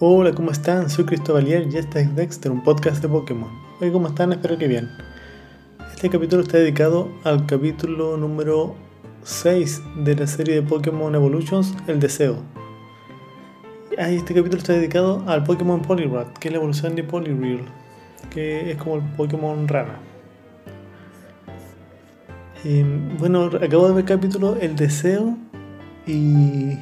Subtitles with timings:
[0.00, 0.88] Hola, ¿cómo están?
[0.88, 3.50] Soy Cristóbalier y este es Dexter, un podcast de Pokémon.
[3.80, 4.30] Hoy, ¿cómo están?
[4.30, 4.88] Espero que bien.
[5.92, 8.76] Este capítulo está dedicado al capítulo número
[9.24, 12.36] 6 de la serie de Pokémon Evolutions, El Deseo.
[13.98, 17.64] Este capítulo está dedicado al Pokémon Poliwrath, que es la evolución de Poliwhirl,
[18.30, 19.98] que es como el Pokémon rana.
[22.62, 22.84] Y,
[23.18, 25.36] bueno, acabo de ver el capítulo El Deseo
[26.06, 26.78] y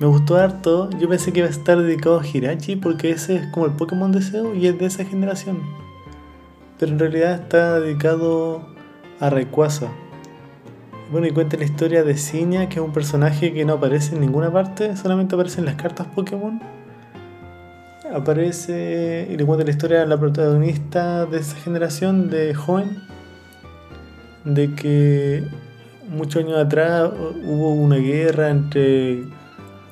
[0.00, 0.88] me gustó harto.
[0.98, 4.10] Yo pensé que iba a estar dedicado a Hirachi porque ese es como el Pokémon
[4.10, 5.60] Deseo y es de esa generación.
[6.78, 8.66] Pero en realidad está dedicado
[9.20, 9.88] a Rayquaza.
[11.12, 14.22] Bueno, y cuenta la historia de Cinia, que es un personaje que no aparece en
[14.22, 16.60] ninguna parte, solamente aparece en las cartas Pokémon.
[18.14, 23.02] Aparece y le cuenta la historia a la protagonista de esa generación de joven,
[24.44, 25.44] de que
[26.08, 27.10] muchos años atrás
[27.44, 29.24] hubo una guerra entre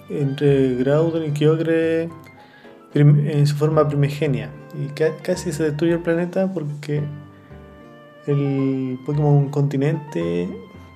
[0.08, 2.08] entre Groudon y Kyogre
[2.94, 4.50] en su forma primigenia.
[4.78, 4.88] Y
[5.22, 7.02] casi se destruye el planeta porque
[8.26, 10.48] el Pokémon continente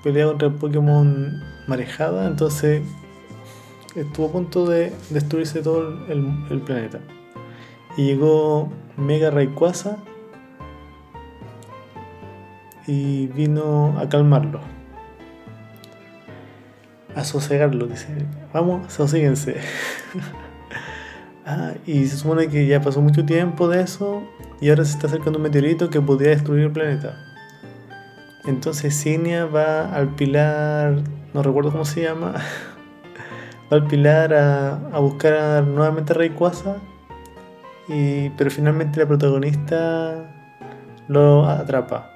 [0.03, 2.83] pelea contra el Pokémon marejada, entonces
[3.95, 7.01] estuvo a punto de destruirse todo el, planeta.
[7.97, 9.99] Y llegó Mega Rayquaza
[12.87, 14.61] y vino a calmarlo
[17.15, 18.09] a sosegarlo, dice,
[18.53, 19.57] vamos, sosíguense.
[21.47, 24.23] ah, y se supone que ya pasó mucho tiempo de eso
[24.61, 27.17] y ahora se está acercando un meteorito que podría destruir el planeta.
[28.45, 30.97] Entonces Cinia va al pilar,
[31.33, 32.35] no recuerdo cómo se llama,
[33.73, 36.77] va al pilar a, a buscar nuevamente a Rayquaza,
[37.89, 40.33] y, pero finalmente la protagonista
[41.09, 42.11] lo atrapa.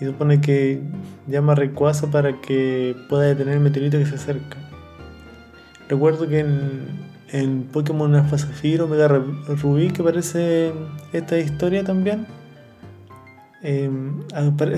[0.00, 0.80] Y supone que
[1.26, 4.69] llama a Rayquaza para que pueda detener el meteorito que se acerca.
[5.90, 6.38] Recuerdo que
[7.32, 10.72] en, Pokémon Alpha Zafiro, Mega Rubí, que aparece
[11.12, 12.28] esta historia también.
[13.60, 14.20] Em,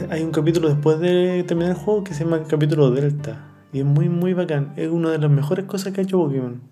[0.09, 3.45] hay un capítulo después de terminar el juego que se llama capítulo Delta.
[3.75, 4.73] Y es muy, muy bacán.
[4.77, 6.63] Es una de las mejores cosas que ha hecho Pokémon.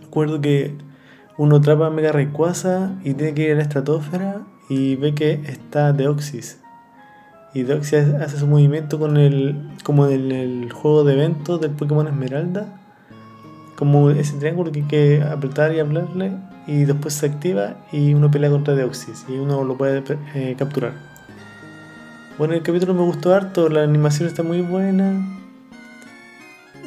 [0.00, 0.76] Recuerdo que
[1.36, 5.40] uno atrapa a Mega Rayquaza y tiene que ir a la estratosfera y ve que
[5.44, 6.62] está Deoxys
[7.54, 9.70] y Doxia hace su movimiento con el.
[9.84, 12.81] como en el juego de eventos del Pokémon Esmeralda.
[13.82, 16.30] Como ese triángulo que hay que apretar y hablarle.
[16.68, 19.26] Y después se activa y uno pelea contra Deoxys.
[19.28, 20.04] Y uno lo puede
[20.36, 20.92] eh, capturar.
[22.38, 23.68] Bueno, el capítulo me gustó harto.
[23.68, 25.20] La animación está muy buena.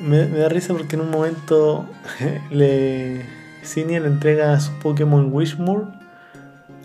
[0.02, 1.86] Me, da risa porque en un momento
[2.50, 3.26] le.
[3.76, 5.88] Le entrega a su Pokémon Wishmore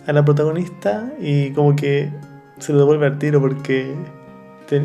[0.08, 1.08] a la protagonista.
[1.20, 2.10] Y como que
[2.58, 3.94] se lo devuelve al tiro porque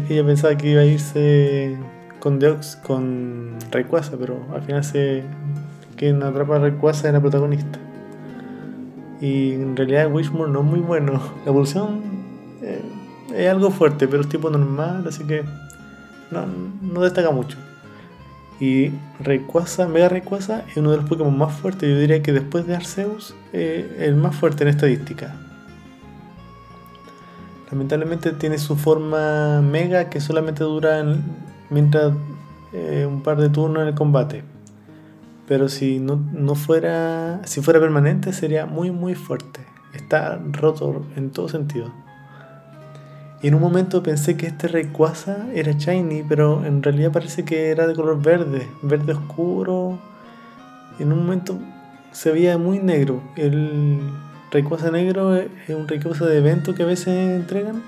[0.08, 1.80] ella pensaba que iba a irse
[2.26, 5.24] con Deox, con Rayquaza, pero al final se
[5.96, 7.78] quien atrapa a Rayquaza es la protagonista.
[9.22, 11.22] Y en realidad Wishmore no es muy bueno.
[11.46, 12.02] La evolución
[12.64, 12.82] eh,
[13.32, 15.44] es algo fuerte, pero es tipo normal, así que
[16.32, 17.60] no, destaca mucho.
[18.60, 21.88] Y Rayquaza, Mega Rayquaza, es uno de los Pokémon más fuertes.
[21.88, 25.36] Yo diría que después de Arceus, eh, el más fuerte en estadística.
[27.70, 31.04] Lamentablemente tiene su forma mega que solamente dura
[31.70, 32.14] mientras
[32.74, 34.44] eh, un par de turnos en el combate.
[35.48, 37.42] Pero si no, fuera.
[37.46, 39.62] Si fuera permanente sería muy muy fuerte.
[39.94, 41.92] Está roto en todo sentido.
[43.42, 47.70] Y en un momento pensé que este Rayquaza era shiny, pero en realidad parece que
[47.70, 50.00] era de color verde, verde oscuro.
[51.00, 51.60] En un momento
[52.12, 53.22] se veía muy negro.
[53.36, 54.00] El,
[54.52, 57.84] Rayquaza negro es un Rayquaza de evento que a veces entregan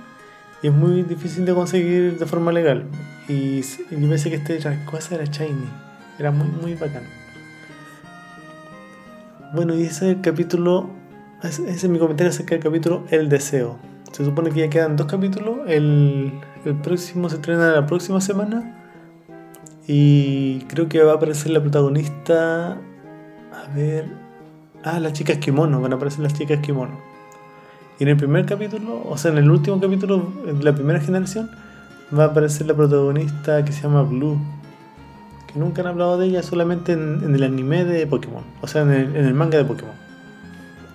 [0.62, 2.86] y es muy difícil de conseguir de forma legal.
[3.28, 5.70] Y, yo pensé que este Rayquaza era shiny,
[6.20, 7.04] era muy, muy bacán.
[9.54, 10.90] Bueno, y ese es el capítulo,
[11.44, 13.78] ese es mi comentario acerca del capítulo El Deseo.
[14.12, 16.34] Se supone que ya quedan dos capítulos, el,
[16.66, 18.74] el próximo se estrena la próxima semana
[19.88, 24.28] y creo que va a aparecer la protagonista, a ver,
[24.84, 26.98] Ah, las chicas kimono, van a aparecer las chicas kimono.
[28.00, 31.50] Y en el primer capítulo, o sea, en el último capítulo de la primera generación,
[32.18, 34.38] va a aparecer la protagonista que se llama Blue.
[35.52, 38.44] Que nunca han hablado de ella, solamente en, el anime de Pokémon.
[38.62, 39.96] O sea, en el, manga de Pokémon.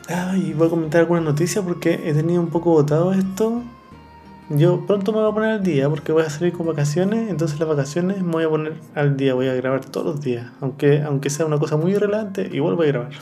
[0.08, 3.62] Ah, y voy a comentar alguna noticia porque he tenido un poco votado esto.
[4.50, 7.30] Yo pronto me voy a poner al día porque voy a salir con vacaciones.
[7.30, 9.34] Entonces las vacaciones me voy a poner al día.
[9.34, 10.52] Voy a grabar todos los días.
[10.60, 13.12] Aunque, aunque sea una cosa muy irrelevante, igual voy a grabar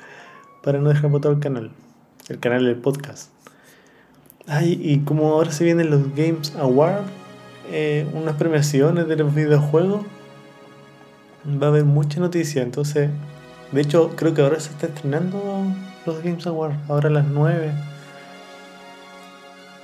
[0.62, 1.72] para no dejar botado el canal,
[2.30, 3.30] el canal del podcast.
[4.46, 7.06] Ay, y como ahora se vienen los Games Awards,
[7.70, 10.02] eh, unas premiaciones de los videojuegos,
[11.60, 13.10] va a haber mucha noticia, entonces
[13.72, 15.64] De hecho, creo que ahora se está estrenando
[16.04, 17.72] los Games Awards, ahora a las 9.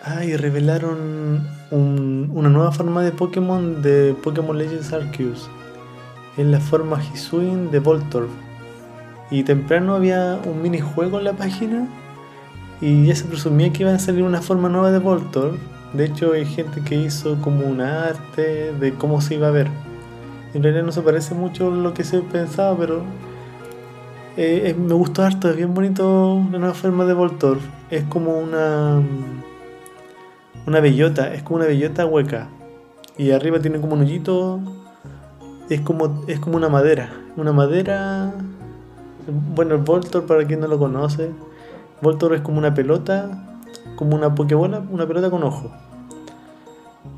[0.04, 5.48] Ah, y revelaron una nueva forma de Pokémon de Pokémon Legends Arceus.
[6.37, 8.28] En la forma Hisuian de Voltorb.
[9.31, 11.88] Y temprano había un minijuego en la página
[12.81, 15.56] y ya se presumía que iba a salir una forma nueva de Voltorb.
[15.93, 19.69] De hecho, hay gente que hizo como un arte de cómo se iba a ver.
[20.55, 23.02] En realidad no se parece mucho a lo que se pensaba, pero
[24.37, 25.49] eh, me gustó harto.
[25.49, 27.61] Es bien bonito la nueva forma de Voltorb.
[27.90, 29.00] Es como una
[30.67, 32.49] una bellota, es como una bellota hueca.
[33.17, 34.61] Y arriba tiene como un hoyito.
[35.70, 37.11] Es como, es como una madera.
[37.37, 38.34] Una madera.
[39.55, 41.31] Bueno, el Voltor, para quien no lo conoce,
[42.02, 43.60] Voltor es como una pelota,
[43.96, 45.70] como una pokebola, una pelota con ojo.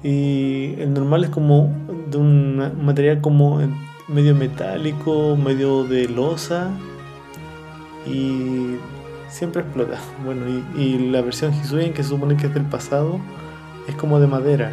[0.02, 1.72] Y el normal es como
[2.10, 3.60] de un material como
[4.06, 6.70] medio metálico, medio de losa.
[8.06, 8.76] Y
[9.28, 9.98] siempre explota.
[10.24, 10.42] Bueno,
[10.76, 13.18] y, la versión Hisuian, que se supone que es del pasado,
[13.86, 14.72] es como de madera.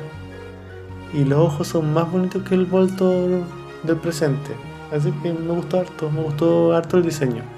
[1.13, 3.43] Y los ojos son más bonitos que el Voltor
[3.83, 4.51] del presente.
[4.91, 7.54] Así que me gustó harto, me gustó harto el diseño.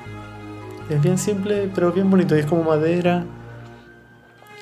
[0.90, 2.36] Es bien simple, pero bien bonito.
[2.36, 3.26] Y es como madera.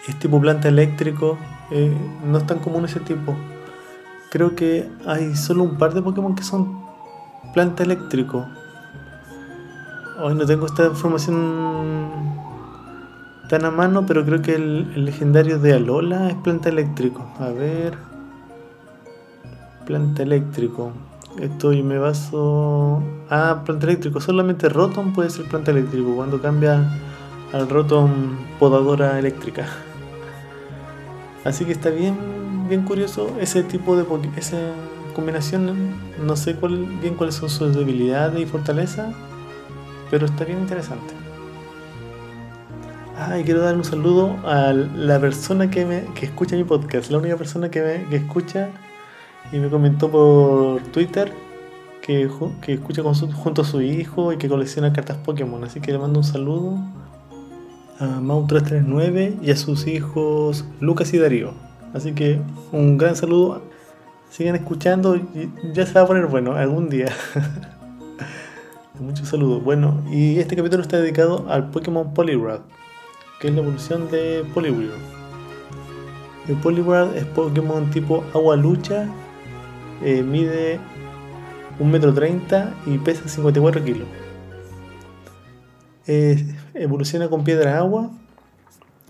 [0.08, 1.38] Es tipo planta eléctrico.
[1.72, 1.96] Eh,
[2.26, 3.36] no es tan común ese tipo.
[4.32, 6.84] Creo que hay solo un par de Pokémon que son
[7.54, 8.46] planta eléctrico.
[10.22, 12.12] Hoy no tengo esta información
[13.50, 17.26] tan a mano, pero creo que el, legendario de Alola es planta eléctrico.
[17.40, 17.98] A ver.
[19.86, 20.92] Planta eléctrico.
[21.40, 23.04] Esto y me baso.
[23.30, 24.22] Ah, planta eléctrico.
[24.22, 26.16] Solamente Rotom puede ser planta eléctrico.
[26.16, 27.00] Cuando cambia
[27.52, 28.12] al Rotom
[28.60, 29.68] podadora eléctrica.
[31.44, 32.16] Así que está bien,
[32.68, 34.06] bien curioso ese tipo de
[34.38, 34.58] esa
[35.14, 35.96] combinación.
[36.26, 36.58] No sé
[37.02, 39.14] bien cuáles son sus debilidades y fortalezas,
[40.10, 41.14] pero está bien interesante.
[43.18, 47.12] Ah, y quiero dar un saludo a la persona que, me, que escucha mi podcast,
[47.12, 48.70] la única persona que, me, que escucha
[49.52, 51.32] y me comentó por Twitter
[52.06, 52.30] que,
[52.68, 55.64] escucha junto a su hijo y que colecciona cartas Pokémon.
[55.64, 56.78] Así que le mando un saludo
[58.00, 61.54] a Mau339 y a sus hijos Lucas y Darío.
[61.94, 62.40] Así que
[62.72, 63.64] un gran saludo.
[64.30, 67.08] Sigan escuchando y ya se va a poner bueno algún día.
[69.00, 69.64] Muchos saludos.
[69.64, 72.62] Bueno, y este capítulo está dedicado al Pokémon Poliwrath,
[73.40, 75.00] que es la evolución de Poliwrath.
[76.48, 79.08] El Poliwrath es Pokémon tipo agua lucha
[80.04, 80.80] eh, mide
[81.80, 84.08] 1,30 m y pesa 54 kilos.
[86.74, 88.12] evoluciona con piedra agua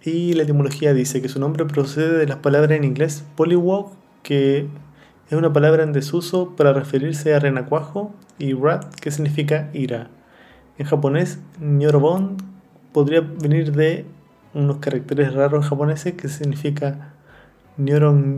[0.04, 3.92] y la etimología dice que su nombre procede de las palabras en inglés polywog,
[4.22, 4.68] que
[5.30, 10.10] es una palabra en desuso para referirse a renacuajo, y rat, que significa ira.
[10.78, 12.38] En japonés, nyorobon
[12.92, 14.06] podría venir de
[14.54, 17.14] unos caracteres raros japoneses que significa
[17.78, 18.38] nyoron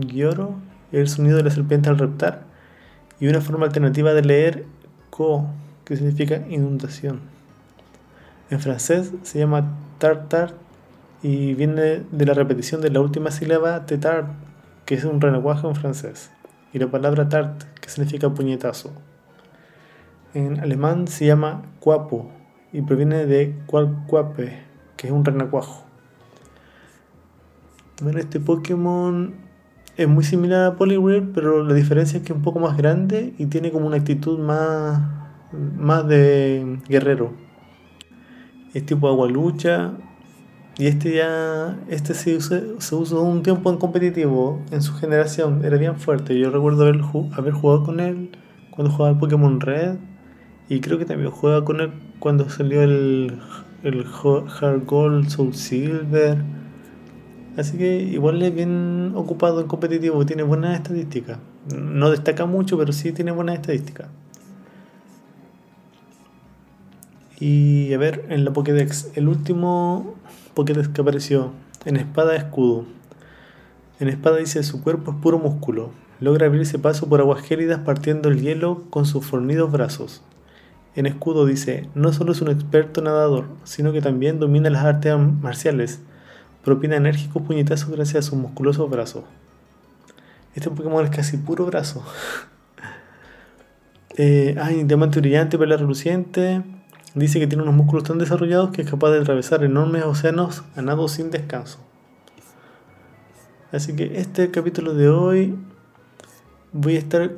[0.92, 2.44] el sonido de la serpiente al reptar,
[3.20, 4.64] y una forma alternativa de leer
[5.10, 5.48] ko,
[5.84, 7.20] que significa inundación.
[8.50, 10.54] En francés se llama tartar
[11.22, 14.26] y viene de la repetición de la última sílaba tetar,
[14.86, 16.30] que es un renacuaje en francés,
[16.72, 18.92] y la palabra tart, que significa puñetazo.
[20.34, 22.30] En alemán se llama cuapo
[22.72, 24.62] y proviene de cualcuape,
[24.96, 25.84] que es un renacuajo.
[28.00, 29.34] Bueno, este Pokémon
[29.98, 33.34] es muy similar a Poliwhirl, pero la diferencia es que es un poco más grande
[33.36, 35.02] y tiene como una actitud más,
[35.76, 37.32] más de guerrero.
[38.74, 39.94] Es tipo agua lucha.
[40.78, 45.76] Y este ya, este se se usó un tiempo en competitivo, en su generación, era
[45.76, 46.38] bien fuerte.
[46.38, 47.00] Yo recuerdo haber,
[47.32, 48.30] haber jugado con él
[48.70, 49.96] cuando jugaba el Pokémon Red.
[50.68, 51.90] Y creo que también jugaba con él
[52.20, 53.36] cuando salió el,
[53.82, 56.38] el Hard Gold, Soul Silver
[57.58, 61.38] Así que igual es bien ocupado en competitivo, tiene buenas estadísticas.
[61.74, 64.06] No destaca mucho, pero sí tiene buenas estadísticas.
[67.40, 70.14] Y a ver, en la Pokédex, el último
[70.54, 71.50] Pokédex que apareció,
[71.84, 72.84] en espada escudo.
[73.98, 75.90] En espada dice su cuerpo es puro músculo.
[76.20, 80.22] Logra abrirse paso por aguas gélidas partiendo el hielo con sus fornidos brazos.
[80.94, 85.16] En escudo dice, no solo es un experto nadador, sino que también domina las artes
[85.18, 86.00] marciales
[86.64, 89.24] propina enérgicos puñetazos gracias a sus musculosos brazos.
[90.54, 92.04] Este Pokémon es casi puro brazo.
[94.16, 96.62] eh, ay, diamante brillante, perla reluciente.
[97.14, 100.82] Dice que tiene unos músculos tan desarrollados que es capaz de atravesar enormes océanos a
[100.82, 101.78] nado sin descanso.
[103.72, 105.56] Así que este capítulo de hoy
[106.72, 107.30] voy a estar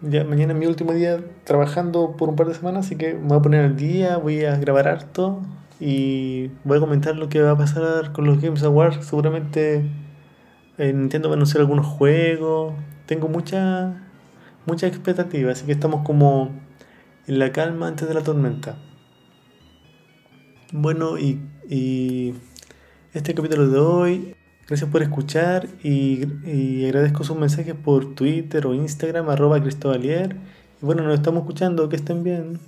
[0.00, 3.28] ya mañana es mi último día trabajando por un par de semanas, así que me
[3.28, 5.40] voy a poner al día, voy a grabar harto
[5.80, 9.06] y voy a comentar lo que va a pasar con los Games Awards.
[9.06, 9.84] Seguramente
[10.78, 12.74] eh, Nintendo va a anunciar algunos juegos.
[13.06, 14.08] Tengo mucha,
[14.66, 16.50] mucha expectativa, así que estamos como
[17.26, 18.76] en la calma antes de la tormenta.
[20.72, 22.34] Bueno, y, y
[23.12, 28.74] este capítulo de hoy, gracias por escuchar y, y agradezco sus mensajes por Twitter o
[28.74, 30.36] Instagram, arroba Cristobalier.
[30.82, 32.58] Y bueno, nos estamos escuchando, que estén bien.